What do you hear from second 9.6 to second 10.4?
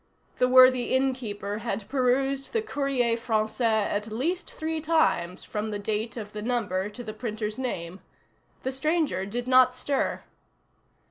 stir.